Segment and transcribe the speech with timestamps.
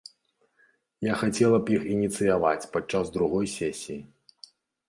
[1.11, 4.01] Я хацела б іх ініцыяваць падчас другой сесіі.